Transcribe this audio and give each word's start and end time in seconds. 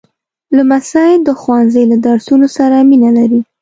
لمسی 0.57 1.11
د 1.27 1.29
ښوونځي 1.41 1.83
له 1.91 1.97
درسونو 2.05 2.47
سره 2.57 2.75
مینه 2.89 3.11
لري. 3.17 3.41